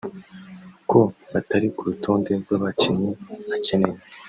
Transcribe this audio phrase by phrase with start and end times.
[0.89, 0.99] ko
[1.33, 3.09] batari ku rutonde rw'abakinyi
[3.55, 3.99] akeneye